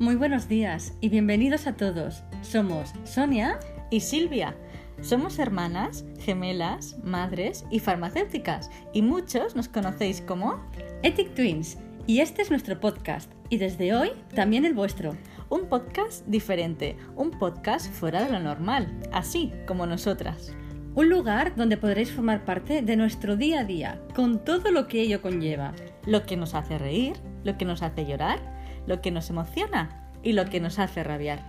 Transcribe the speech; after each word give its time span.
Muy 0.00 0.14
buenos 0.14 0.48
días 0.48 0.94
y 1.02 1.10
bienvenidos 1.10 1.66
a 1.66 1.76
todos. 1.76 2.22
Somos 2.40 2.94
Sonia 3.04 3.60
y 3.90 4.00
Silvia. 4.00 4.56
Somos 5.02 5.38
hermanas, 5.38 6.06
gemelas, 6.18 6.96
madres 7.04 7.66
y 7.70 7.80
farmacéuticas 7.80 8.70
y 8.94 9.02
muchos 9.02 9.54
nos 9.56 9.68
conocéis 9.68 10.22
como 10.22 10.58
Ethic 11.02 11.34
Twins 11.34 11.76
y 12.06 12.20
este 12.20 12.40
es 12.40 12.48
nuestro 12.48 12.80
podcast 12.80 13.30
y 13.50 13.58
desde 13.58 13.94
hoy 13.94 14.12
también 14.34 14.64
el 14.64 14.72
vuestro. 14.72 15.18
Un 15.50 15.66
podcast 15.68 16.26
diferente, 16.26 16.96
un 17.14 17.32
podcast 17.32 17.92
fuera 17.92 18.24
de 18.24 18.32
lo 18.32 18.40
normal, 18.40 19.02
así 19.12 19.52
como 19.66 19.84
nosotras. 19.84 20.56
Un 20.94 21.10
lugar 21.10 21.56
donde 21.56 21.76
podréis 21.76 22.10
formar 22.10 22.46
parte 22.46 22.80
de 22.80 22.96
nuestro 22.96 23.36
día 23.36 23.60
a 23.60 23.64
día, 23.64 24.00
con 24.14 24.46
todo 24.46 24.70
lo 24.70 24.88
que 24.88 25.02
ello 25.02 25.20
conlleva. 25.20 25.74
Lo 26.06 26.24
que 26.24 26.38
nos 26.38 26.54
hace 26.54 26.78
reír, 26.78 27.18
lo 27.44 27.58
que 27.58 27.66
nos 27.66 27.82
hace 27.82 28.06
llorar, 28.06 28.59
lo 28.86 29.00
que 29.00 29.10
nos 29.10 29.30
emociona 29.30 30.10
y 30.22 30.32
lo 30.32 30.46
que 30.46 30.60
nos 30.60 30.78
hace 30.78 31.02
rabiar. 31.02 31.40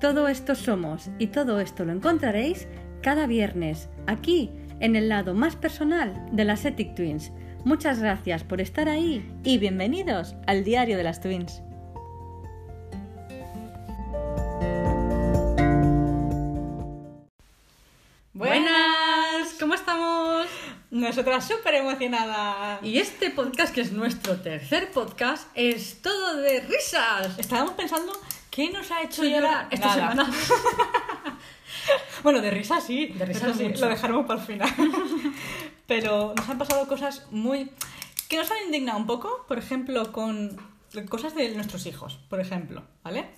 Todo 0.00 0.28
esto 0.28 0.54
somos 0.54 1.10
y 1.18 1.28
todo 1.28 1.60
esto 1.60 1.84
lo 1.84 1.92
encontraréis 1.92 2.66
cada 3.02 3.26
viernes 3.26 3.88
aquí 4.06 4.50
en 4.80 4.96
el 4.96 5.08
lado 5.08 5.34
más 5.34 5.56
personal 5.56 6.26
de 6.32 6.44
las 6.44 6.64
Ethic 6.64 6.94
Twins. 6.94 7.32
Muchas 7.64 8.00
gracias 8.00 8.42
por 8.42 8.60
estar 8.60 8.88
ahí 8.88 9.24
y 9.44 9.58
bienvenidos 9.58 10.34
al 10.46 10.64
Diario 10.64 10.96
de 10.96 11.04
las 11.04 11.20
Twins. 11.20 11.62
Nosotras 21.12 21.46
súper 21.46 21.74
emocionadas. 21.74 22.82
Y 22.82 22.96
este 22.96 23.28
podcast, 23.28 23.74
que 23.74 23.82
es 23.82 23.92
nuestro 23.92 24.40
tercer 24.40 24.90
podcast, 24.92 25.46
es 25.54 26.00
todo 26.00 26.36
de 26.36 26.60
risas. 26.60 27.38
Estábamos 27.38 27.74
pensando 27.74 28.14
qué 28.50 28.70
nos 28.70 28.90
ha 28.90 29.02
hecho 29.02 29.22
llorar 29.22 29.68
esta 29.70 29.88
Nada. 29.94 30.14
semana. 30.14 30.32
Bueno, 32.22 32.40
de 32.40 32.50
risa 32.50 32.80
sí, 32.80 33.08
De 33.08 33.26
risa 33.26 33.48
eso 33.48 33.58
sí, 33.58 33.68
lo 33.68 33.88
dejaremos 33.88 34.24
para 34.24 34.40
el 34.40 34.46
final. 34.46 34.70
Pero 35.86 36.32
nos 36.34 36.48
han 36.48 36.56
pasado 36.56 36.86
cosas 36.86 37.26
muy... 37.30 37.70
que 38.28 38.38
nos 38.38 38.50
han 38.50 38.58
indignado 38.64 38.98
un 38.98 39.06
poco, 39.06 39.44
por 39.46 39.58
ejemplo, 39.58 40.12
con 40.12 40.56
cosas 41.10 41.34
de 41.34 41.50
nuestros 41.54 41.84
hijos, 41.84 42.20
por 42.30 42.40
ejemplo, 42.40 42.84
¿vale? 43.02 43.28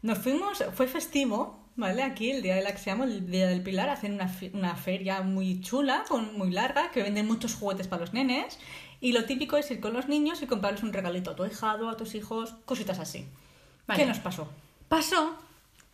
Nos 0.00 0.18
fuimos, 0.18 0.64
fue 0.74 0.86
festivo, 0.86 1.67
¿vale? 1.78 2.02
Aquí, 2.02 2.30
el 2.30 2.42
día 2.42 2.56
del 2.56 2.66
Axiamo, 2.66 3.04
el 3.04 3.30
día 3.30 3.46
del 3.48 3.62
Pilar, 3.62 3.88
hacen 3.88 4.12
una, 4.12 4.28
fe- 4.28 4.50
una 4.52 4.74
feria 4.76 5.22
muy 5.22 5.62
chula, 5.62 6.04
con, 6.08 6.36
muy 6.36 6.50
larga, 6.50 6.90
que 6.90 7.02
venden 7.02 7.26
muchos 7.26 7.54
juguetes 7.54 7.88
para 7.88 8.00
los 8.02 8.12
nenes. 8.12 8.58
Y 9.00 9.12
lo 9.12 9.24
típico 9.24 9.56
es 9.56 9.70
ir 9.70 9.80
con 9.80 9.94
los 9.94 10.08
niños 10.08 10.42
y 10.42 10.46
comprarles 10.46 10.82
un 10.82 10.92
regalito 10.92 11.30
a 11.30 11.36
tu 11.36 11.46
hijado, 11.46 11.88
a 11.88 11.96
tus 11.96 12.14
hijos, 12.14 12.54
cositas 12.66 12.98
así. 12.98 13.24
Vale. 13.86 14.02
¿Qué 14.02 14.06
nos 14.06 14.18
pasó? 14.18 14.48
Pasó 14.88 15.36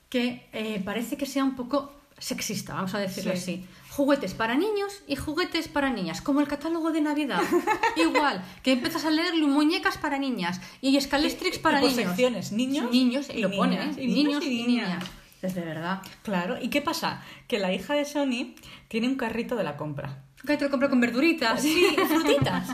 que 0.08 0.48
eh, 0.52 0.80
parece 0.84 1.16
que 1.16 1.26
sea 1.26 1.44
un 1.44 1.54
poco 1.54 1.92
sexista, 2.18 2.74
vamos 2.74 2.94
a 2.94 2.98
decirlo 2.98 3.32
Sí. 3.32 3.38
así. 3.38 3.66
Juguetes 3.90 4.34
para 4.34 4.54
niños 4.56 5.02
y 5.06 5.14
juguetes 5.16 5.68
para 5.68 5.90
niñas, 5.90 6.20
como 6.22 6.40
el 6.40 6.48
catálogo 6.48 6.90
de 6.92 7.00
Navidad. 7.00 7.40
Igual, 7.96 8.42
que 8.62 8.72
empiezas 8.72 9.04
a 9.04 9.10
leer 9.10 9.34
muñecas 9.34 9.98
para 9.98 10.18
niñas 10.18 10.60
y 10.80 10.96
escalestrix 10.96 11.58
para 11.58 11.80
y 11.84 11.94
niños. 11.94 12.50
niños 12.52 12.90
niños, 12.90 13.26
y, 13.30 13.38
y 13.38 13.40
lo 13.42 13.50
pone, 13.50 13.76
niñas, 13.78 13.96
¿eh? 13.98 14.06
niños, 14.06 14.16
niños 14.16 14.44
y 14.44 14.48
y 14.48 14.66
niñas. 14.66 14.88
niñas. 14.88 15.04
Es 15.44 15.54
de 15.54 15.60
verdad. 15.60 16.00
Claro, 16.22 16.56
¿y 16.58 16.70
qué 16.70 16.80
pasa? 16.80 17.22
Que 17.48 17.58
la 17.58 17.72
hija 17.72 17.92
de 17.94 18.06
Sony 18.06 18.54
tiene 18.88 19.08
un 19.08 19.16
carrito 19.16 19.56
de 19.56 19.64
la 19.64 19.76
compra. 19.76 20.22
Que 20.46 20.56
te 20.56 20.64
lo 20.64 20.70
compro 20.70 20.88
con 20.88 21.00
verduritas. 21.00 21.60
Sí, 21.60 21.86
y 21.92 22.00
frutitas. 22.00 22.68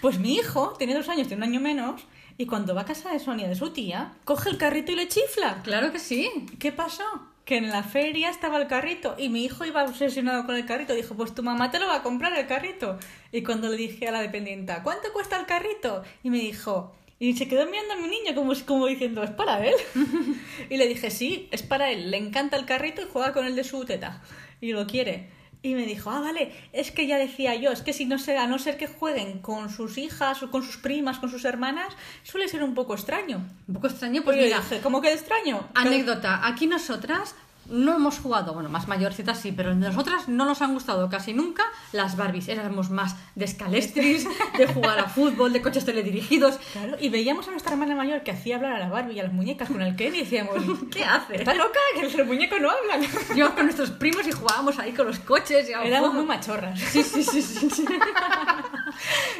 Pues 0.00 0.18
mi 0.18 0.34
hijo 0.34 0.74
tiene 0.76 0.94
dos 0.94 1.08
años, 1.08 1.28
tiene 1.28 1.44
un 1.44 1.50
año 1.50 1.60
menos, 1.60 2.02
y 2.36 2.46
cuando 2.46 2.74
va 2.74 2.82
a 2.82 2.84
casa 2.84 3.12
de 3.12 3.20
Sonia, 3.20 3.48
de 3.48 3.54
su 3.54 3.70
tía, 3.70 4.14
coge 4.24 4.50
el 4.50 4.58
carrito 4.58 4.90
y 4.90 4.96
le 4.96 5.06
chifla. 5.06 5.62
Claro 5.62 5.92
que 5.92 6.00
sí. 6.00 6.28
¿Qué 6.58 6.72
pasó? 6.72 7.04
Que 7.44 7.58
en 7.58 7.70
la 7.70 7.84
feria 7.84 8.28
estaba 8.28 8.58
el 8.58 8.66
carrito 8.66 9.14
y 9.16 9.28
mi 9.28 9.44
hijo 9.44 9.64
iba 9.64 9.84
obsesionado 9.84 10.44
con 10.46 10.56
el 10.56 10.66
carrito. 10.66 10.94
Dijo, 10.94 11.14
pues 11.14 11.32
tu 11.32 11.44
mamá 11.44 11.70
te 11.70 11.78
lo 11.78 11.86
va 11.86 11.96
a 11.96 12.02
comprar 12.02 12.36
el 12.36 12.48
carrito. 12.48 12.98
Y 13.30 13.42
cuando 13.44 13.68
le 13.68 13.76
dije 13.76 14.08
a 14.08 14.10
la 14.10 14.20
dependienta, 14.20 14.82
¿cuánto 14.82 15.12
cuesta 15.12 15.38
el 15.38 15.46
carrito? 15.46 16.02
Y 16.24 16.30
me 16.30 16.38
dijo, 16.38 16.92
y 17.18 17.34
se 17.36 17.48
quedó 17.48 17.66
mirando 17.66 17.94
a 17.94 17.96
mi 17.96 18.08
niño 18.08 18.34
como, 18.34 18.52
como 18.66 18.86
diciendo, 18.86 19.22
¿es 19.22 19.30
para 19.30 19.66
él? 19.66 19.74
y 20.70 20.76
le 20.76 20.86
dije, 20.86 21.10
sí, 21.10 21.48
es 21.50 21.62
para 21.62 21.90
él. 21.90 22.10
Le 22.10 22.18
encanta 22.18 22.56
el 22.56 22.66
carrito 22.66 23.00
y 23.00 23.06
juega 23.10 23.32
con 23.32 23.46
el 23.46 23.56
de 23.56 23.64
su 23.64 23.84
teta. 23.84 24.22
Y 24.60 24.72
lo 24.72 24.86
quiere. 24.86 25.30
Y 25.62 25.74
me 25.74 25.86
dijo, 25.86 26.10
ah, 26.10 26.20
vale, 26.20 26.52
es 26.72 26.92
que 26.92 27.06
ya 27.06 27.16
decía 27.16 27.54
yo, 27.54 27.72
es 27.72 27.80
que 27.80 27.92
si 27.92 28.04
no 28.04 28.18
sea, 28.18 28.44
a 28.44 28.46
no 28.46 28.58
ser 28.58 28.76
que 28.76 28.86
jueguen 28.86 29.38
con 29.40 29.70
sus 29.70 29.96
hijas 29.98 30.42
o 30.42 30.50
con 30.50 30.62
sus 30.62 30.76
primas, 30.76 31.18
con 31.18 31.30
sus 31.30 31.44
hermanas, 31.44 31.88
suele 32.22 32.48
ser 32.48 32.62
un 32.62 32.74
poco 32.74 32.94
extraño. 32.94 33.48
Un 33.66 33.74
poco 33.74 33.88
extraño, 33.88 34.22
pues 34.22 34.36
Pues 34.36 34.46
mira, 34.46 34.60
dije, 34.60 34.80
¿cómo 34.80 35.00
que 35.00 35.12
extraño? 35.12 35.66
Anécdota, 35.74 36.46
aquí 36.46 36.66
nosotras 36.66 37.34
no 37.68 37.96
hemos 37.96 38.18
jugado, 38.18 38.54
bueno, 38.54 38.68
más 38.68 38.88
mayorcitas 38.88 39.40
sí, 39.40 39.52
pero 39.52 39.74
nosotras 39.74 40.28
no 40.28 40.44
nos 40.44 40.62
han 40.62 40.74
gustado 40.74 41.08
casi 41.08 41.32
nunca 41.32 41.64
las 41.92 42.16
Barbies. 42.16 42.48
Éramos 42.48 42.90
más 42.90 43.16
de 43.34 43.44
escalestris, 43.44 44.26
de 44.58 44.66
jugar 44.66 44.98
a 44.98 45.08
fútbol, 45.08 45.52
de 45.52 45.62
coches 45.62 45.84
teledirigidos. 45.84 46.58
Claro, 46.72 46.96
y 47.00 47.08
veíamos 47.08 47.48
a 47.48 47.50
nuestra 47.50 47.72
hermana 47.72 47.94
mayor 47.94 48.22
que 48.22 48.30
hacía 48.30 48.56
hablar 48.56 48.72
a 48.72 48.78
la 48.78 48.88
Barbie 48.88 49.14
y 49.14 49.20
a 49.20 49.24
las 49.24 49.32
muñecas 49.32 49.68
con 49.68 49.82
el 49.82 49.96
Ken 49.96 50.14
y 50.14 50.20
decíamos, 50.20 50.56
¿Qué 50.90 51.04
hace? 51.04 51.36
¿está 51.36 51.54
loca? 51.54 51.78
Que 51.94 52.02
los 52.16 52.26
muñecos 52.26 52.60
no 52.60 52.70
hablan. 52.70 53.08
Íbamos 53.34 53.54
con 53.54 53.64
nuestros 53.64 53.90
primos 53.92 54.26
y 54.26 54.32
jugábamos 54.32 54.78
ahí 54.78 54.92
con 54.92 55.06
los 55.06 55.18
coches. 55.20 55.68
Y 55.68 55.72
Éramos 55.72 56.14
muy 56.14 56.24
machorras. 56.24 56.78
Sí, 56.78 57.02
sí, 57.02 57.22
sí, 57.22 57.42
sí, 57.42 57.68
sí. 57.70 57.84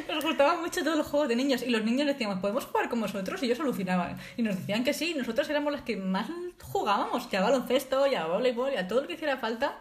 Nos 0.09 0.25
gustaban 0.25 0.61
mucho 0.61 0.83
todos 0.83 0.97
los 0.97 1.06
juegos 1.06 1.28
de 1.28 1.37
niños 1.37 1.62
y 1.62 1.71
los 1.71 1.84
niños 1.84 2.06
decíamos, 2.06 2.39
¿podemos 2.39 2.65
jugar 2.65 2.89
con 2.89 3.00
vosotros? 3.00 3.43
Y 3.43 3.47
ellos 3.47 3.61
alucinaban. 3.61 4.17
Y 4.37 4.43
nos 4.43 4.56
decían 4.56 4.84
que 4.84 4.94
sí, 4.94 5.15
nosotros 5.15 5.49
éramos 5.50 5.72
las 5.72 5.83
que 5.83 5.97
más 5.97 6.28
jugábamos, 6.62 7.31
ya 7.31 7.43
baloncesto, 7.43 8.06
ya 8.06 8.27
voleibol, 8.27 8.72
ya 8.72 8.81
a 8.81 8.89
todo 8.89 9.03
lo 9.03 9.06
que 9.06 9.15
hiciera 9.15 9.37
falta. 9.37 9.78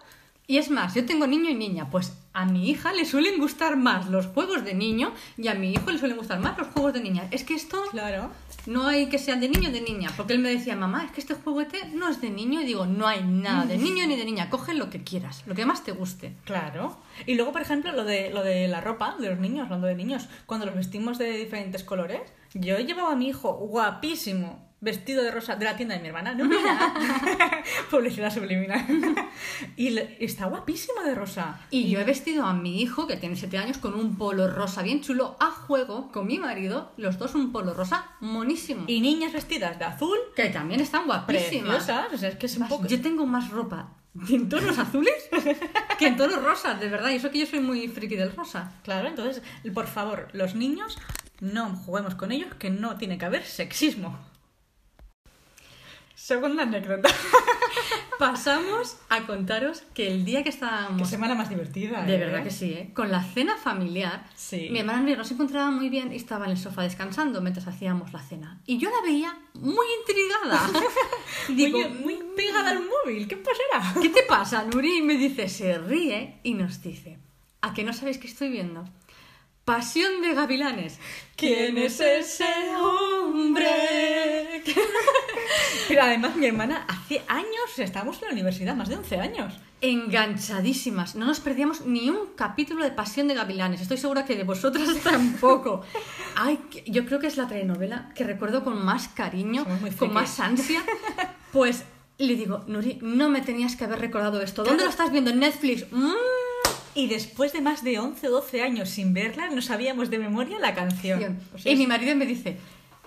Y 0.47 0.57
es 0.57 0.69
más, 0.69 0.93
yo 0.93 1.05
tengo 1.05 1.25
niño 1.25 1.49
y 1.49 1.55
niña, 1.55 1.89
pues 1.89 2.13
a 2.33 2.45
mi 2.45 2.69
hija 2.69 2.93
le 2.93 3.05
suelen 3.05 3.39
gustar 3.39 3.77
más 3.77 4.09
los 4.09 4.27
juegos 4.27 4.63
de 4.63 4.73
niño 4.75 5.11
y 5.37 5.47
a 5.47 5.55
mi 5.55 5.71
hijo 5.71 5.89
le 5.89 5.97
suelen 5.97 6.17
gustar 6.17 6.39
más 6.39 6.57
los 6.57 6.67
juegos 6.67 6.93
de 6.93 7.01
niña. 7.01 7.27
Es 7.31 7.43
que 7.43 7.55
esto 7.55 7.81
Claro. 7.91 8.29
no 8.67 8.85
hay 8.87 9.07
que 9.07 9.17
sean 9.17 9.39
de 9.39 9.49
niño 9.49 9.69
o 9.69 9.71
de 9.71 9.81
niña, 9.81 10.11
porque 10.15 10.33
él 10.33 10.39
me 10.39 10.49
decía, 10.49 10.75
mamá, 10.75 11.05
es 11.05 11.11
que 11.13 11.21
este 11.21 11.33
juguete 11.33 11.85
no 11.95 12.09
es 12.09 12.21
de 12.21 12.29
niño 12.29 12.61
y 12.61 12.65
digo, 12.65 12.85
no 12.85 13.07
hay 13.07 13.23
nada 13.23 13.65
de 13.65 13.77
niño 13.77 14.05
ni 14.05 14.17
de 14.17 14.25
niña, 14.25 14.49
coge 14.51 14.73
lo 14.75 14.89
que 14.91 15.03
quieras, 15.03 15.43
lo 15.47 15.55
que 15.55 15.65
más 15.65 15.83
te 15.83 15.93
guste. 15.93 16.35
Claro. 16.45 16.97
Y 17.25 17.33
luego, 17.35 17.51
por 17.51 17.61
ejemplo, 17.61 17.91
lo 17.93 18.03
de, 18.03 18.29
lo 18.29 18.43
de 18.43 18.67
la 18.67 18.81
ropa 18.81 19.15
de 19.19 19.29
los 19.29 19.39
niños, 19.39 19.63
hablando 19.65 19.87
de 19.87 19.95
niños, 19.95 20.27
cuando 20.45 20.65
los 20.67 20.75
vestimos 20.75 21.17
de 21.17 21.31
diferentes 21.37 21.83
colores, 21.83 22.21
yo 22.53 22.77
llevaba 22.79 23.13
a 23.13 23.15
mi 23.15 23.29
hijo 23.29 23.53
guapísimo, 23.53 24.64
vestido 24.81 25.23
de 25.23 25.31
rosa, 25.31 25.55
de 25.55 25.65
la 25.65 25.75
tienda 25.75 25.95
de 25.95 26.01
mi 26.01 26.07
hermana, 26.09 26.33
no 26.35 26.45
mira. 26.49 26.93
Publicidad 27.89 28.33
subliminal. 28.33 28.85
y 29.75 29.89
le- 29.91 30.17
está 30.23 30.45
guapísimo 30.45 31.01
de 31.01 31.15
rosa. 31.15 31.59
Y 31.71 31.89
yo 31.89 31.99
he 31.99 32.03
vestido 32.03 32.45
a 32.45 32.53
mi 32.53 32.81
hijo, 32.81 33.07
que 33.07 33.17
tiene 33.17 33.35
7 33.35 33.57
años, 33.57 33.77
con 33.77 33.95
un 33.95 34.17
polo 34.17 34.47
rosa 34.49 34.81
bien 34.83 35.01
chulo, 35.01 35.37
a 35.39 35.51
juego 35.51 36.11
con 36.11 36.27
mi 36.27 36.37
marido, 36.39 36.91
los 36.97 37.17
dos 37.17 37.35
un 37.35 37.51
polo 37.51 37.73
rosa 37.73 38.05
monísimo. 38.19 38.83
Y 38.87 39.01
niñas 39.01 39.33
vestidas 39.33 39.79
de 39.79 39.85
azul, 39.85 40.17
que 40.35 40.49
también 40.49 40.81
están 40.81 41.05
guapísimas. 41.05 41.83
O 41.83 42.17
sea, 42.17 42.29
es 42.29 42.35
que 42.35 42.45
es 42.45 42.57
un 42.57 42.67
poco... 42.67 42.85
Yo 42.87 43.01
tengo 43.01 43.25
más 43.25 43.49
ropa 43.49 43.89
en 44.29 44.47
tonos 44.47 44.77
azules 44.77 45.13
que 45.99 46.07
en 46.07 46.15
tonos 46.15 46.41
rosas, 46.41 46.79
de 46.79 46.87
verdad. 46.89 47.09
Y 47.09 47.15
eso 47.15 47.31
que 47.31 47.39
yo 47.39 47.45
soy 47.45 47.59
muy 47.59 47.87
friki 47.87 48.15
del 48.15 48.33
rosa. 48.35 48.71
Claro, 48.83 49.07
entonces, 49.09 49.41
por 49.73 49.87
favor, 49.87 50.27
los 50.33 50.55
niños, 50.55 50.97
no 51.41 51.75
juguemos 51.75 52.15
con 52.15 52.31
ellos, 52.31 52.53
que 52.57 52.69
no 52.69 52.95
tiene 52.97 53.17
que 53.17 53.25
haber 53.25 53.43
sexismo. 53.43 54.17
Segunda 56.25 56.63
anécdota. 56.63 57.07
Pasamos 58.17 58.97
a 59.09 59.27
contaros 59.27 59.83
que 59.93 60.07
el 60.07 60.25
día 60.25 60.39
que 60.39 60.45
Qué 60.45 60.49
estábamos... 60.49 61.07
semana 61.07 61.35
más 61.35 61.49
divertida. 61.49 62.01
De 62.01 62.15
¿eh? 62.15 62.17
verdad 62.17 62.43
que 62.43 62.49
sí, 62.49 62.71
¿eh? 62.73 62.89
Con 62.95 63.11
la 63.11 63.21
cena 63.23 63.55
familiar, 63.57 64.25
Sí. 64.33 64.69
mi 64.71 64.79
hermana 64.79 65.07
y 65.07 65.11
yo 65.11 65.17
nos 65.17 65.29
encontraba 65.29 65.69
muy 65.69 65.87
bien 65.89 66.11
y 66.11 66.15
estaba 66.15 66.45
en 66.45 66.51
el 66.53 66.57
sofá 66.57 66.81
descansando 66.81 67.41
mientras 67.41 67.67
hacíamos 67.67 68.11
la 68.11 68.23
cena. 68.23 68.59
Y 68.65 68.79
yo 68.79 68.89
la 68.89 69.01
veía 69.03 69.37
muy 69.53 69.85
intrigada. 69.99 70.67
Digo, 71.49 71.77
Oye, 71.77 71.89
muy 71.89 72.17
pegada 72.35 72.71
al 72.71 72.79
móvil, 72.79 73.27
¿qué 73.27 73.37
pasará? 73.37 73.93
¿qué 74.01 74.09
te 74.09 74.23
pasa, 74.23 74.63
Nuri? 74.63 74.97
Y 74.97 75.01
me 75.03 75.17
dice, 75.17 75.47
se 75.47 75.77
ríe 75.77 76.39
y 76.41 76.55
nos 76.55 76.81
dice, 76.81 77.19
¿a 77.61 77.75
que 77.75 77.83
no 77.83 77.93
sabéis 77.93 78.17
qué 78.17 78.25
estoy 78.25 78.49
viendo? 78.49 78.83
Pasión 79.63 80.23
de 80.23 80.33
Gavilanes. 80.33 80.99
¿Quién 81.35 81.77
es 81.77 81.99
ese 81.99 82.45
hombre? 82.79 84.63
Pero 85.87 86.03
además 86.03 86.35
mi 86.35 86.45
hermana 86.45 86.85
hace 86.87 87.21
años, 87.27 87.77
estábamos 87.77 88.17
en 88.21 88.27
la 88.27 88.33
universidad, 88.33 88.75
más 88.75 88.89
de 88.89 88.95
11 88.97 89.19
años. 89.19 89.53
Enganchadísimas. 89.81 91.15
No 91.15 91.25
nos 91.25 91.39
perdíamos 91.39 91.85
ni 91.85 92.09
un 92.09 92.27
capítulo 92.35 92.83
de 92.83 92.91
Pasión 92.91 93.27
de 93.27 93.33
Gavilanes. 93.35 93.81
Estoy 93.81 93.97
segura 93.97 94.25
que 94.25 94.35
de 94.35 94.43
vosotras 94.43 94.87
tampoco. 95.03 95.83
Ay, 96.35 96.59
yo 96.87 97.05
creo 97.05 97.19
que 97.19 97.27
es 97.27 97.37
la 97.37 97.47
telenovela 97.47 98.11
que 98.15 98.23
recuerdo 98.23 98.63
con 98.63 98.83
más 98.83 99.07
cariño, 99.09 99.65
con 99.99 100.13
más 100.13 100.39
ansia. 100.39 100.81
Pues 101.51 101.83
le 102.17 102.35
digo, 102.35 102.65
Nuri, 102.67 102.99
no 103.01 103.29
me 103.29 103.39
tenías 103.41 103.77
que 103.77 103.85
haber 103.85 103.99
recordado 103.99 104.41
esto. 104.41 104.63
¿Dónde 104.63 104.77
Claro. 104.83 104.85
lo 104.87 104.91
estás 104.91 105.11
viendo? 105.11 105.31
¿En 105.31 105.39
Netflix? 105.39 105.85
Mm. 105.89 106.11
Y 106.95 107.07
después 107.07 107.53
de 107.53 107.61
más 107.61 107.81
de 107.81 107.97
11 107.97 108.27
o 108.27 108.31
12 108.31 108.61
años 108.61 108.89
sin 108.89 109.13
verla, 109.13 109.49
no 109.49 109.61
sabíamos 109.61 110.09
de 110.09 110.19
memoria 110.19 110.59
la 110.59 110.75
canción. 110.75 111.39
O 111.53 111.57
sea, 111.57 111.71
y 111.71 111.75
es- 111.75 111.79
mi 111.79 111.87
marido 111.87 112.13
me 112.17 112.25
dice, 112.25 112.57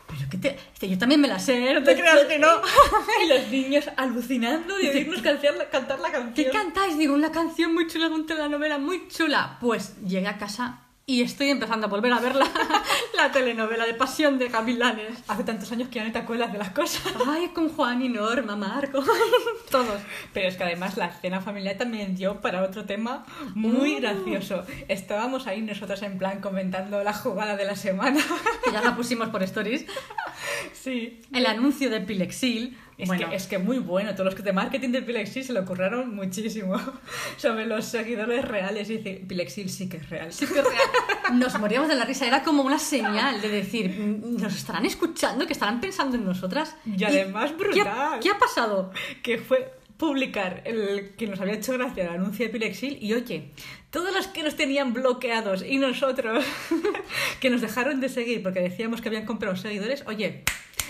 Pero 0.08 0.28
que 0.31 0.38
te... 0.38 0.56
Este, 0.72 0.88
yo 0.88 0.99
también 0.99 1.20
me 1.20 1.28
la 1.28 1.38
sé, 1.38 1.70
¿eh? 1.70 1.75
no 1.75 1.82
te 1.82 1.94
creas 1.94 2.25
que 2.25 2.38
no. 2.38 2.49
y 3.25 3.28
los 3.28 3.49
niños 3.49 3.84
alucinando 3.96 4.76
de 4.76 4.90
oírnos 4.90 5.22
cantar 5.22 5.55
la, 5.55 5.69
cantar 5.69 6.00
la 6.00 6.10
canción. 6.10 6.34
¿Qué 6.34 6.50
cantáis? 6.50 6.99
Digo, 6.99 7.14
una 7.14 7.31
canción 7.31 7.75
muy 7.75 7.87
chula, 7.87 8.08
una 8.08 8.26
telenovela 8.26 8.78
muy 8.78 9.08
chula. 9.08 9.58
Pues 9.60 9.94
llegué 10.05 10.26
a 10.26 10.38
casa 10.38 10.88
y 11.08 11.22
estoy 11.22 11.49
empezando 11.49 11.87
a 11.87 11.88
volver 11.90 12.12
a 12.12 12.20
ver 12.20 12.34
la, 12.37 12.46
la 13.16 13.32
telenovela 13.32 13.87
de 13.87 13.94
Pasión 13.94 14.38
de 14.38 14.49
Gavilanes. 14.49 15.19
Hace 15.26 15.43
tantos 15.43 15.72
años 15.72 15.88
que 15.88 15.94
ya 16.00 16.05
no 16.05 16.12
te 16.12 16.19
acuerdas 16.19 16.52
de 16.52 16.58
las 16.58 16.69
cosas. 16.70 17.02
Ay, 17.26 17.49
con 17.55 17.70
Juan 17.70 18.02
y 18.02 18.10
Norma, 18.10 18.56
Marco, 18.56 19.02
todos. 19.70 20.02
Pero 20.34 20.49
es 20.49 20.56
que 20.58 20.64
además 20.64 20.99
la 20.99 21.10
cena 21.10 21.40
familiar 21.40 21.78
también 21.78 22.14
dio 22.14 22.43
para 22.43 22.62
otro 22.62 22.84
tema 22.84 23.25
muy 23.55 23.96
Uh. 23.96 24.00
gracioso. 24.00 24.64
Estábamos 24.88 25.46
ahí 25.46 25.62
nosotros 25.62 26.02
en 26.02 26.19
plan 26.19 26.43
comentando 26.43 27.02
la 27.02 27.14
jugada 27.14 27.56
de 27.56 27.64
la 27.64 27.75
semana. 27.75 28.20
Que 28.62 28.70
ya 28.70 28.82
la 28.82 28.94
pusimos 28.94 29.31
por 29.31 29.43
stories. 29.44 29.87
sí. 30.75 31.22
El 31.32 31.46
anuncio 31.46 31.88
de 31.88 32.02
Pilexil. 32.02 32.76
Es, 32.98 33.06
bueno, 33.06 33.30
que, 33.30 33.36
es 33.36 33.46
que 33.46 33.58
muy 33.58 33.78
bueno, 33.78 34.12
todos 34.12 34.26
los 34.26 34.34
que 34.34 34.42
de 34.42 34.52
marketing 34.52 34.90
de 34.90 35.02
Pilexil 35.02 35.44
se 35.44 35.52
lo 35.52 35.64
curraron 35.64 36.14
muchísimo 36.16 36.76
sobre 37.36 37.64
los 37.64 37.84
seguidores 37.84 38.44
reales. 38.44 38.90
Y 38.90 38.96
dice, 38.98 39.22
Pilexil 39.26 39.70
sí 39.70 39.88
que 39.88 39.98
es 39.98 40.10
real. 40.10 40.32
sí 40.32 40.46
que 40.46 40.58
es 40.58 40.64
real. 40.64 41.38
Nos 41.38 41.58
moríamos 41.60 41.88
de 41.88 41.94
la 41.94 42.04
risa. 42.04 42.26
Era 42.26 42.42
como 42.42 42.64
una 42.64 42.78
señal 42.80 43.40
de 43.40 43.48
decir, 43.48 43.90
"Mm, 43.90 44.42
nos 44.42 44.54
estarán 44.56 44.84
escuchando, 44.84 45.46
que 45.46 45.52
estarán 45.52 45.80
pensando 45.80 46.16
en 46.16 46.24
nosotras. 46.24 46.74
Y 46.84 47.04
además 47.04 47.52
¿qué 47.52 47.54
ha- 47.54 47.84
brutal. 47.84 48.20
¿Qué 48.20 48.30
ha 48.30 48.38
pasado? 48.38 48.92
que 49.22 49.38
fue 49.38 49.72
publicar 49.96 50.62
el 50.64 51.14
que 51.16 51.26
nos 51.26 51.40
había 51.40 51.54
hecho 51.54 51.72
gracia 51.72 52.04
el 52.04 52.10
anuncio 52.10 52.46
de 52.46 52.52
Pilexil 52.52 52.98
y 53.02 53.14
oye, 53.14 53.50
todos 53.90 54.12
los 54.14 54.28
que 54.28 54.42
nos 54.44 54.54
tenían 54.54 54.92
bloqueados 54.92 55.62
y 55.62 55.78
nosotros 55.78 56.44
que 57.40 57.50
nos 57.50 57.60
dejaron 57.60 58.00
de 58.00 58.08
seguir 58.08 58.42
porque 58.42 58.60
decíamos 58.60 59.00
que 59.00 59.08
habían 59.08 59.26
comprado 59.26 59.56
seguidores, 59.56 60.04
oye, 60.06 60.44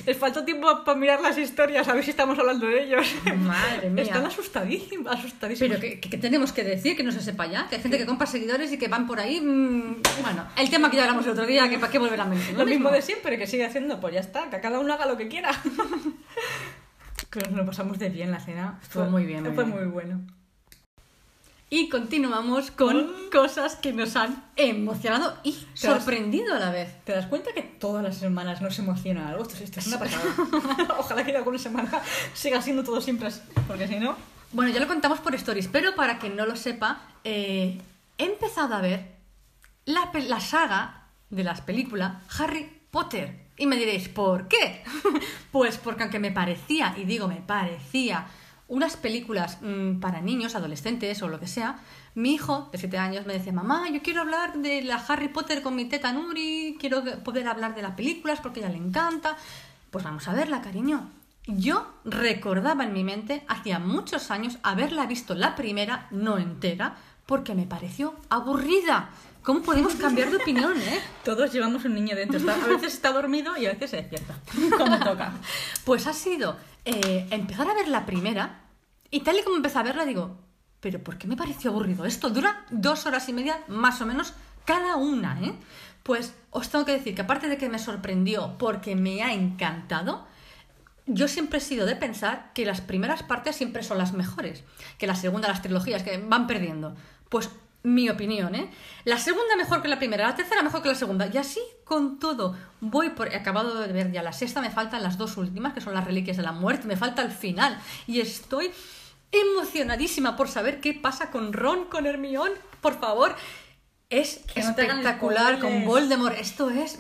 les 0.07 0.17
faltó 0.17 0.45
tiempo 0.45 0.85
para 0.85 0.99
mirar 0.99 1.21
las 1.21 1.37
historias, 1.39 1.87
a 1.89 1.95
ver 1.95 2.05
si 2.05 2.11
estamos 2.11 2.39
hablando 2.39 2.67
de 2.67 2.83
ellos. 2.85 3.07
Madre 3.37 3.91
mía. 3.91 4.05
Están 4.05 4.25
asustadísimos, 4.27 5.13
asustadísimos. 5.13 5.77
Pero 5.79 5.81
¿qué, 5.81 6.01
qué 6.01 6.19
tenemos 6.19 6.53
que 6.53 6.65
decir? 6.65 6.97
Que 6.97 7.03
no 7.03 7.13
se 7.13 7.21
sepa 7.21 7.47
ya. 7.47 7.69
Que 7.69 7.77
hay 7.77 7.83
gente 7.83 7.99
que 7.99 8.07
compra 8.07 8.27
seguidores 8.27 8.73
y 8.73 8.79
que 8.79 8.89
van 8.89 9.07
por 9.07 9.21
ahí. 9.21 9.41
mm, 9.41 10.03
Bueno, 10.23 10.47
el 10.57 10.71
tema 10.71 10.91
que 10.91 10.97
ya 10.97 11.03
hablamos 11.05 11.25
el 11.27 11.33
otro 11.33 11.47
día, 11.47 11.69
que 11.69 11.79
para 11.79 11.91
qué 11.93 11.99
volver 11.99 12.21
a 12.21 12.25
mentir. 12.25 12.57
Lo 12.57 12.65
mismo 12.67 12.91
de 12.91 13.03
siempre, 13.03 13.39
que 13.39 13.47
sigue 13.47 13.65
haciendo, 13.67 14.01
pues 14.01 14.15
ya 14.15 14.21
está, 14.21 14.49
que 14.51 14.61
cada 14.61 14.79
uno 14.79 14.93
haga 14.95 15.07
lo 15.07 15.17
que 15.17 15.29
quiera. 15.29 15.51
que 17.31 17.41
nos 17.41 17.53
lo 17.53 17.67
pasamos 17.67 17.99
de 17.99 18.09
bien 18.09 18.31
la 18.31 18.41
cena. 18.41 18.79
Estuvo 18.83 19.05
muy 19.07 19.25
bien, 19.25 19.43
muy 19.43 19.53
Fue 19.55 19.65
bien. 19.65 19.77
muy 19.77 19.87
bueno. 19.87 20.21
Y 21.71 21.91
continuamos 21.91 22.71
con 22.71 23.11
cosas 23.31 23.77
que 23.77 23.93
nos 23.93 24.17
han 24.17 24.43
emocionado 24.57 25.37
y 25.45 25.55
sorprendido 25.75 26.55
a 26.55 26.59
la 26.59 26.71
vez. 26.71 26.97
¿Te 27.05 27.13
das 27.13 27.27
cuenta 27.27 27.53
que 27.53 27.61
todas 27.63 28.03
las 28.03 28.17
semanas 28.17 28.63
nos 28.63 28.79
emociona 28.79 29.29
algo? 29.29 29.43
Esto, 29.43 29.55
es- 29.57 29.61
esto 29.63 29.81
es 29.81 29.87
una 29.89 29.99
pasada. 29.99 30.25
Ojalá 30.99 31.25
que 31.25 31.37
alguna 31.37 31.59
semana 31.59 31.91
siga 32.33 32.63
siendo 32.63 32.83
todo 32.85 33.01
siempre 33.03 33.29
así, 33.29 33.41
porque 33.67 33.87
si 33.87 33.97
no... 33.97 34.17
Bueno, 34.53 34.73
ya 34.73 34.81
lo 34.81 34.89
contamos 34.89 35.21
por 35.21 35.35
stories, 35.35 35.69
pero 35.69 35.95
para 35.95 36.19
quien 36.19 36.35
no 36.37 36.47
lo 36.47 36.57
sepa, 36.57 37.03
eh, 37.23 37.79
he 38.17 38.25
empezado 38.25 38.75
a 38.75 38.81
ver 38.81 39.17
la, 39.85 40.11
la 40.27 40.41
saga 40.41 41.09
de 41.29 41.45
las 41.45 41.61
películas 41.61 42.15
Harry 42.39 42.81
Potter. 42.91 43.47
Y 43.59 43.67
me 43.67 43.77
diréis, 43.77 44.09
¿por 44.09 44.49
qué? 44.49 44.83
pues 45.53 45.77
porque 45.77 46.05
aunque 46.05 46.19
me 46.19 46.31
parecía, 46.31 46.95
y 46.97 47.05
digo 47.05 47.29
me 47.29 47.43
parecía, 47.43 48.27
unas 48.69 48.97
películas 48.97 49.59
mm, 49.63 49.99
para 49.99 50.21
niños, 50.21 50.55
adolescentes 50.55 51.23
o 51.23 51.29
lo 51.29 51.41
que 51.41 51.47
sea, 51.47 51.81
mi 52.15 52.35
hijo 52.35 52.69
de 52.71 52.79
7 52.79 52.99
años 52.99 53.27
me 53.27 53.33
decía, 53.33 53.53
mamá, 53.53 53.89
yo 53.91 54.03
quiero 54.03 54.21
hablar 54.21 54.59
de 54.59 54.83
la 54.83 54.97
Harry 54.97 55.29
Potter 55.29 55.63
con 55.63 55.75
mi 55.75 55.87
teta 55.87 56.13
Nuri, 56.13 56.77
quiero 56.79 57.03
poder 57.25 57.49
hablar 57.49 57.75
de 57.75 57.83
las 57.83 57.93
películas 57.93 58.41
porque 58.41 58.61
a 58.61 58.65
ella 58.65 58.77
le 58.77 58.85
encanta. 58.85 59.37
Pues 59.91 60.05
vamos 60.05 60.29
a 60.29 60.35
verla, 60.35 60.61
cariño. 60.61 61.11
Yo 61.47 61.87
recordaba 62.05 62.85
en 62.85 62.93
mi 62.93 63.05
mente, 63.05 63.43
hacía 63.49 63.79
muchos 63.79 64.31
años, 64.31 64.59
haberla 64.63 65.07
visto 65.07 65.35
la 65.35 65.57
primera, 65.57 66.07
no 66.11 66.37
entera, 66.37 66.97
porque 67.25 67.55
me 67.55 67.67
pareció 67.67 68.15
aburrida. 68.29 69.11
¿Cómo 69.43 69.63
podemos 69.63 69.95
cambiar 69.95 70.31
de 70.31 70.37
opinión, 70.37 70.77
eh? 70.79 71.01
Todos 71.25 71.51
llevamos 71.53 71.85
un 71.87 71.95
niño 71.95 72.15
dentro. 72.15 72.39
A 72.51 72.67
veces 72.67 72.93
está 72.93 73.13
dormido 73.13 73.57
y 73.57 73.65
a 73.65 73.73
veces 73.73 73.91
se 73.91 73.97
despierta. 73.97 74.35
Como 74.77 74.99
toca. 74.99 75.33
Pues 75.85 76.07
ha 76.07 76.13
sido 76.13 76.57
eh, 76.91 77.27
empezar 77.31 77.69
a 77.69 77.75
ver 77.75 77.87
la 77.89 78.07
primera 78.07 78.63
y 79.11 79.21
tal 79.21 79.39
y 79.39 79.43
como 79.43 79.57
empecé 79.57 79.79
a 79.79 79.83
verla 79.83 80.07
digo, 80.07 80.39
pero 80.81 81.05
¿por 81.05 81.19
qué 81.19 81.27
me 81.27 81.37
pareció 81.37 81.71
aburrido 81.71 82.07
esto? 82.07 82.31
Dura 82.31 82.65
dos 82.71 83.05
horas 83.05 83.29
y 83.29 83.35
media 83.35 83.63
más 83.69 84.01
o 84.01 84.07
menos 84.07 84.33
cada 84.65 84.97
una, 84.97 85.39
¿eh? 85.43 85.53
Pues 86.03 86.35
os 86.51 86.71
tengo 86.71 86.87
que 86.87 86.93
decir 86.93 87.15
que 87.15 87.21
aparte 87.21 87.49
de 87.49 87.59
que 87.59 87.69
me 87.69 87.79
sorprendió 87.79 88.57
porque 88.57 88.97
me 88.97 89.23
ha 89.23 89.35
encantado, 89.35 90.27
yo 91.05 91.29
siempre 91.29 91.59
he 91.59 91.61
sido 91.61 91.85
de 91.85 91.95
pensar 91.95 92.53
que 92.55 92.65
las 92.65 92.81
primeras 92.81 93.23
partes 93.23 93.55
siempre 93.55 93.83
son 93.83 93.99
las 93.99 94.15
mejores, 94.15 94.65
que 94.97 95.07
la 95.07 95.15
segunda, 95.15 95.49
las 95.49 95.61
trilogías, 95.61 96.03
que 96.03 96.17
van 96.17 96.47
perdiendo. 96.47 96.97
Pues 97.29 97.51
mi 97.83 98.09
opinión, 98.11 98.55
¿eh? 98.55 98.71
La 99.05 99.19
segunda 99.19 99.57
mejor 99.57 99.83
que 99.83 99.89
la 99.89 99.99
primera, 99.99 100.27
la 100.27 100.35
tercera 100.35 100.63
mejor 100.63 100.83
que 100.83 100.89
la 100.89 100.95
segunda. 100.95 101.29
Y 101.33 101.37
así 101.37 101.61
con 101.85 102.19
todo. 102.19 102.57
Voy 102.81 103.11
por. 103.11 103.29
He 103.29 103.37
acabado 103.37 103.81
de 103.81 103.93
ver 103.93 104.13
ya 104.13 104.23
la 104.23 104.33
sexta, 104.33 104.61
me 104.61 104.71
faltan 104.71 105.03
las 105.03 105.17
dos 105.17 105.37
últimas, 105.37 105.73
que 105.73 105.81
son 105.81 105.95
las 105.95 106.05
reliquias 106.05 106.37
de 106.37 106.43
la 106.43 106.53
muerte, 106.53 106.87
me 106.87 106.97
falta 106.97 107.23
el 107.23 107.31
final. 107.31 107.79
Y 108.07 108.21
estoy 108.21 108.71
emocionadísima 109.31 110.37
por 110.37 110.49
saber 110.49 110.81
qué 110.81 110.95
pasa 110.95 111.31
con 111.31 111.53
Ron, 111.53 111.87
con 111.87 112.07
Hermione. 112.07 112.55
Por 112.81 112.99
favor. 112.99 113.35
Es 114.11 114.41
Que 114.53 114.63
no 114.63 114.71
espectacular 114.71 115.59
con. 115.59 115.85
Voldemort. 115.85 116.37
Esto 116.39 116.71
es 116.71 116.99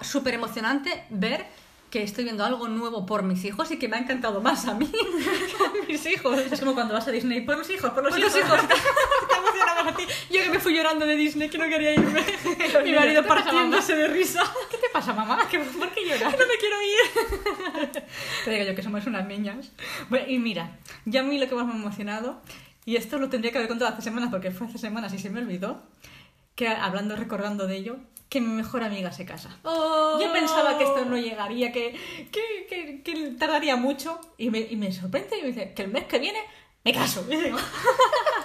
súper 0.00 0.34
emocionante 0.34 1.04
ver 1.10 1.46
que 1.90 2.02
estoy 2.02 2.24
viendo 2.24 2.44
algo 2.44 2.68
nuevo 2.68 3.04
por 3.04 3.24
mis 3.24 3.44
hijos 3.44 3.70
y 3.72 3.78
que 3.78 3.88
me 3.88 3.96
ha 3.96 4.00
encantado 4.00 4.40
más 4.40 4.66
a 4.66 4.74
mí 4.74 4.86
que 4.90 5.64
a 5.64 5.86
mis 5.88 6.06
hijos. 6.06 6.38
Es 6.38 6.60
como 6.60 6.74
cuando 6.74 6.94
vas 6.94 7.08
a 7.08 7.10
Disney. 7.10 7.40
Por 7.40 7.58
los 7.58 7.68
hijos, 7.68 7.90
por 7.90 8.04
los 8.04 8.12
Por 8.12 8.20
los 8.20 8.36
hijos. 8.36 8.48
hijos. 8.58 8.68
Te 8.68 9.36
emociona 9.36 9.69
más 9.69 9.69
a 9.88 9.96
ti. 9.96 10.04
Yo 10.30 10.42
que 10.42 10.50
me 10.50 10.58
fui 10.60 10.74
llorando 10.74 11.06
de 11.06 11.16
Disney, 11.16 11.48
que 11.48 11.58
no 11.58 11.68
quería 11.68 11.92
irme. 11.94 12.22
Mi 12.84 12.92
marido 12.92 13.22
¿Qué 13.22 13.28
pasa, 13.28 13.44
partiéndose 13.44 13.96
de 13.96 14.08
risa. 14.08 14.42
¿Qué 14.70 14.76
te 14.76 14.88
pasa, 14.92 15.12
mamá? 15.12 15.46
¿Qué- 15.50 15.58
¿Por 15.60 15.90
qué 15.90 16.06
lloras? 16.08 16.34
No 16.38 16.46
me 16.46 16.56
quiero 16.58 16.76
ir. 16.82 17.90
Te 18.44 18.50
digo 18.50 18.64
yo 18.64 18.74
que 18.74 18.82
somos 18.82 19.06
unas 19.06 19.26
niñas. 19.26 19.70
Bueno, 20.08 20.26
y 20.28 20.38
mira, 20.38 20.78
ya 21.04 21.20
a 21.20 21.22
mí 21.22 21.38
lo 21.38 21.48
que 21.48 21.54
más 21.54 21.66
me 21.66 21.72
ha 21.72 21.76
emocionado, 21.76 22.40
y 22.84 22.96
esto 22.96 23.18
lo 23.18 23.28
tendría 23.28 23.52
que 23.52 23.58
haber 23.58 23.68
contado 23.68 23.92
hace 23.92 24.02
semanas 24.02 24.30
porque 24.30 24.50
fue 24.50 24.66
hace 24.66 24.78
semanas 24.78 25.12
y 25.12 25.18
se 25.18 25.30
me 25.30 25.40
olvidó, 25.40 25.82
que 26.54 26.68
hablando, 26.68 27.16
recordando 27.16 27.66
de 27.66 27.76
ello, 27.76 27.96
que 28.28 28.40
mi 28.40 28.48
mejor 28.48 28.82
amiga 28.84 29.10
se 29.12 29.24
casa. 29.24 29.58
Yo 29.64 30.32
pensaba 30.32 30.78
que 30.78 30.84
esto 30.84 31.04
no 31.04 31.16
llegaría, 31.18 31.72
que, 31.72 31.98
que, 32.30 32.66
que- 32.68 33.02
que 33.02 33.30
tardaría 33.38 33.76
mucho, 33.76 34.20
y 34.38 34.50
me, 34.50 34.60
y 34.60 34.76
me 34.76 34.92
sorprende 34.92 35.36
y 35.38 35.42
me 35.42 35.46
dice 35.48 35.72
que 35.74 35.82
el 35.82 35.88
mes 35.90 36.04
que 36.04 36.18
viene 36.18 36.38
me 36.84 36.92
caso. 36.94 37.26
Y 37.30 37.36
digo, 37.36 37.58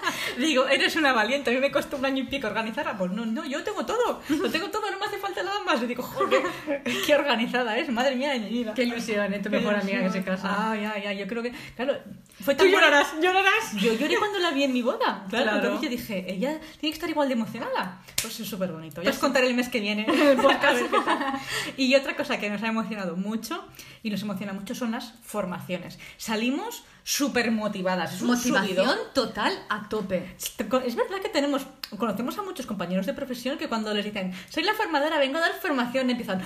digo, 0.38 0.68
eres 0.68 0.96
una 0.96 1.14
valiente, 1.14 1.52
a 1.52 1.54
mí 1.54 1.60
me 1.60 1.72
costó 1.72 1.98
un 1.98 2.06
año 2.06 2.24
y 2.24 2.28
pico 2.28 2.48
organizarla. 2.48 2.98
Pues 2.98 3.12
no, 3.12 3.26
no, 3.26 3.46
yo 3.46 3.64
tengo 3.64 3.86
todo, 3.86 4.22
lo 4.30 4.50
tengo 4.52 4.70
todo, 4.70 4.90
no 4.92 5.00
me 5.00 5.06
hace 5.06 5.18
falta 5.18 5.44
nada 5.44 5.62
más. 5.64 5.82
Y 5.82 5.88
digo, 5.88 6.04
joder, 6.04 6.42
qué, 6.84 7.02
qué 7.06 7.16
organizada 7.16 7.78
es, 7.78 7.90
madre 7.90 8.16
mía 8.16 8.32
de 8.32 8.40
mi 8.40 8.50
vida. 8.50 8.74
Qué 8.74 8.84
ilusión, 8.84 9.34
¿eh? 9.34 9.40
Tu 9.40 9.50
mejor 9.50 9.76
amiga 9.76 10.02
que 10.04 10.10
se 10.12 10.24
casa. 10.24 10.72
Ay, 10.72 10.86
ay, 10.86 11.04
ay, 11.08 11.18
yo 11.18 11.28
creo 11.28 11.44
que, 11.44 11.52
claro, 11.76 11.98
fue 12.44 12.54
Tú 12.56 12.64
tan 12.64 12.72
buena- 12.72 12.88
llorarás, 12.88 13.14
llorarás. 13.22 13.74
Yo 13.76 13.94
lloré 13.94 14.18
cuando 14.18 14.40
la 14.40 14.52
vi 14.52 14.64
en 14.64 14.74
mi 14.74 14.82
boda. 14.82 15.26
Claro, 15.30 15.44
Claro. 15.46 15.58
entonces 15.58 15.82
yo 15.82 15.90
dije, 15.90 16.26
ella 16.34 16.60
tiene 16.80 16.92
que 16.92 16.98
estar 16.98 17.10
igual 17.10 17.28
de 17.28 17.34
emocionada. 17.36 18.02
Pues 18.22 18.40
es 18.40 18.48
súper 18.48 18.72
bonito. 18.72 19.02
Ya 19.02 19.10
os 19.12 19.18
contaré 19.18 19.48
el 19.48 19.54
mes 19.56 19.70
que 19.70 19.80
viene. 19.80 20.06
el 20.32 20.38
podcast, 20.38 20.80
qué 20.82 21.00
tal. 21.00 21.40
y 21.78 21.96
otra 21.96 22.16
cosa 22.16 22.40
que 22.40 22.50
nos 22.50 22.62
ha 22.64 22.68
emocionado 22.68 23.16
mucho 23.16 23.66
y 24.04 24.10
nos 24.10 24.22
emociona 24.22 24.54
mucho 24.54 24.76
son 24.76 24.92
las 24.92 25.14
formaciones. 25.24 26.00
Salimos 26.18 26.84
súper 27.06 27.52
motivadas. 27.52 28.16
Es 28.16 28.22
un 28.24 28.30
Motivación 28.30 28.76
subidón. 28.88 28.98
total 29.14 29.54
a 29.70 29.88
tope. 29.88 30.36
Es 30.40 30.96
verdad 30.96 31.22
que 31.22 31.30
tenemos, 31.30 31.62
conocemos 32.00 32.36
a 32.40 32.42
muchos 32.42 32.66
compañeros 32.66 33.06
de 33.06 33.14
profesión 33.14 33.60
que 33.60 33.70
cuando 33.70 33.94
les 33.94 34.04
dicen, 34.04 34.34
soy 34.50 34.64
la 34.64 34.74
formadora, 34.74 35.20
vengo 35.20 35.38
a 35.38 35.42
dar 35.42 35.54
formación, 35.62 36.10
empiezan, 36.10 36.42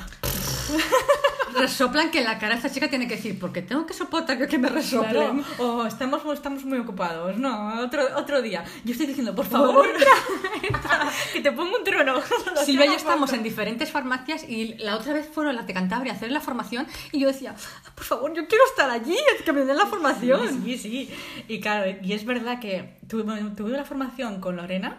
Resoplan 1.58 2.12
que 2.12 2.20
en 2.20 2.25
la 2.25 2.38
cara 2.39 2.56
esta 2.56 2.70
chica 2.72 2.89
tiene 2.89 3.08
que 3.08 3.15
decir, 3.15 3.39
porque 3.39 3.62
tengo 3.62 3.86
que 3.86 3.94
soportar 3.94 4.38
yo 4.38 4.48
que 4.48 4.58
me 4.58 4.68
Claro, 4.68 4.75
resoplen. 4.82 5.44
o 5.60 5.86
estamos, 5.86 6.22
estamos 6.34 6.63
muy 6.65 6.77
ocupados. 6.79 7.38
No, 7.38 7.82
otro, 7.82 8.03
otro 8.15 8.41
día. 8.41 8.63
Yo 8.84 8.91
estoy 8.91 9.08
diciendo, 9.08 9.36
por 9.36 9.46
favor, 9.46 9.88
entra, 10.62 11.12
que 11.34 11.41
te 11.41 11.51
pongo 11.51 11.77
un 11.77 11.84
trono. 11.84 12.15
Silvia 12.65 12.86
y 12.86 12.89
yo 12.89 12.96
estamos 12.96 13.34
en 13.34 13.44
diferentes 13.44 13.91
farmacias 13.91 14.48
y 14.48 14.75
la 14.75 14.96
otra 14.96 15.13
vez 15.13 15.27
fueron 15.32 15.56
las 15.56 15.68
de 15.68 15.74
Cantabria 15.74 16.13
a 16.13 16.15
hacer 16.15 16.32
la 16.32 16.41
formación 16.41 16.88
y 17.12 17.20
yo 17.20 17.27
decía, 17.27 17.56
"Ah, 17.58 17.91
por 17.96 18.03
favor, 18.06 18.34
yo 18.34 18.48
quiero 18.48 18.63
estar 18.65 18.89
allí, 18.89 19.18
que 19.46 19.53
me 19.53 19.62
den 19.65 19.77
la 19.77 19.86
formación. 19.86 20.63
Sí, 20.63 20.77
sí, 20.77 21.08
sí. 21.08 21.10
Y 21.48 21.60
claro, 21.60 21.91
y 22.01 22.13
es 22.13 22.25
verdad 22.25 22.60
que 22.60 22.98
tuve, 23.08 23.24
tuve 23.56 23.72
la 23.72 23.86
formación 23.86 24.39
con 24.41 24.56
Lorena 24.56 24.98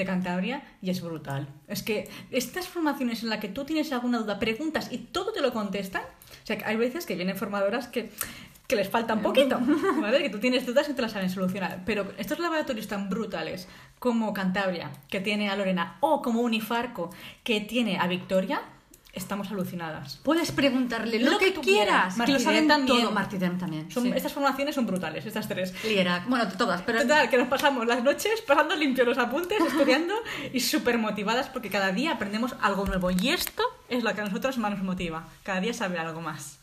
de 0.00 0.06
Cantabria 0.06 0.62
y 0.82 0.90
es 0.90 1.00
brutal. 1.02 1.46
Es 1.68 1.82
que 1.82 2.08
estas 2.30 2.66
formaciones 2.66 3.22
en 3.22 3.28
las 3.28 3.38
que 3.38 3.48
tú 3.48 3.64
tienes 3.64 3.92
alguna 3.92 4.18
duda, 4.18 4.38
preguntas 4.38 4.88
y 4.90 4.98
todo 4.98 5.32
te 5.32 5.42
lo 5.42 5.52
contestan. 5.52 6.02
O 6.02 6.46
sea, 6.46 6.58
que 6.58 6.64
hay 6.64 6.76
veces 6.76 7.06
que 7.06 7.14
vienen 7.14 7.36
formadoras 7.36 7.86
que, 7.86 8.10
que 8.66 8.76
les 8.76 8.88
falta 8.88 9.14
un 9.14 9.22
poquito, 9.22 9.60
¿vale? 10.00 10.22
Que 10.22 10.30
tú 10.30 10.38
tienes 10.38 10.64
dudas 10.66 10.88
y 10.88 10.94
te 10.94 11.02
las 11.02 11.12
saben 11.12 11.28
solucionar. 11.30 11.82
Pero 11.84 12.12
estos 12.16 12.38
laboratorios 12.38 12.88
tan 12.88 13.10
brutales 13.10 13.68
como 13.98 14.32
Cantabria, 14.32 14.90
que 15.08 15.20
tiene 15.20 15.50
a 15.50 15.56
Lorena, 15.56 15.98
o 16.00 16.22
como 16.22 16.40
Unifarco, 16.40 17.10
que 17.44 17.60
tiene 17.60 17.98
a 17.98 18.06
Victoria, 18.06 18.62
estamos 19.12 19.50
alucinadas. 19.50 20.18
Puedes 20.22 20.52
preguntarle 20.52 21.18
lo, 21.18 21.32
Lo 21.32 21.38
que, 21.38 21.52
quieras, 21.54 22.16
que 22.24 22.32
lo 22.32 22.38
saben 22.38 22.68
también. 22.68 23.00
todo. 23.02 23.10
Martidem 23.12 23.58
también. 23.58 23.90
Son- 23.90 24.04
sí. 24.04 24.12
Estas 24.14 24.32
formaciones 24.32 24.74
son 24.74 24.86
brutales, 24.86 25.26
estas 25.26 25.48
tres. 25.48 25.74
Lierac, 25.84 26.28
bueno, 26.28 26.46
todas, 26.56 26.82
pero 26.82 27.00
Total, 27.02 27.28
que 27.28 27.36
nos 27.38 27.48
pasamos 27.48 27.86
las 27.86 28.02
noches 28.04 28.40
pasando 28.46 28.74
limpio 28.76 29.04
los 29.04 29.18
apuntes, 29.18 29.58
estudiando 29.60 30.14
y 30.52 30.60
súper 30.60 30.98
motivadas 30.98 31.48
porque 31.48 31.70
cada 31.70 31.92
día 31.92 32.12
aprendemos 32.12 32.54
algo 32.60 32.86
nuevo. 32.86 33.10
Y 33.10 33.30
esto 33.30 33.62
es 33.88 34.04
lo 34.04 34.14
que 34.14 34.20
a 34.20 34.24
nosotros 34.24 34.58
más 34.58 34.70
nos 34.72 34.82
motiva. 34.82 35.28
Cada 35.42 35.60
día 35.60 35.74
saber 35.74 35.98
algo 35.98 36.20
más. 36.20 36.58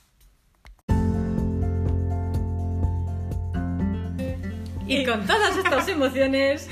Y 4.89 5.05
con 5.05 5.25
todas 5.27 5.57
estas 5.57 5.87
emociones, 5.89 6.69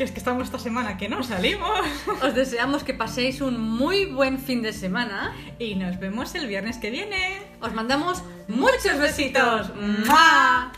Que 0.00 0.04
es 0.04 0.12
que 0.12 0.18
estamos 0.18 0.44
esta 0.44 0.58
semana 0.58 0.96
que 0.96 1.10
no 1.10 1.22
salimos. 1.22 1.78
os 2.22 2.34
deseamos 2.34 2.84
que 2.84 2.94
paséis 2.94 3.42
un 3.42 3.60
muy 3.60 4.06
buen 4.06 4.38
fin 4.38 4.62
de 4.62 4.72
semana. 4.72 5.36
Y 5.58 5.74
nos 5.74 6.00
vemos 6.00 6.34
el 6.34 6.46
viernes 6.46 6.78
que 6.78 6.88
viene. 6.88 7.42
Os 7.60 7.74
mandamos 7.74 8.22
muchos 8.48 8.98
besitos. 8.98 9.70
¡Mua! 9.76 10.72